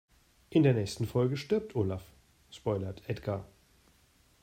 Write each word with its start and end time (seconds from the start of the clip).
In 0.49 0.63
der 0.63 0.73
nächsten 0.73 1.05
Folge 1.05 1.37
stirbt 1.37 1.75
Olaf, 1.75 2.01
spoilert 2.49 3.03
Edgar. 3.07 3.45